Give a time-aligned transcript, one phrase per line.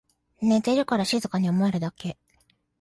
[0.41, 2.17] 寝てるから静かに思えるだけ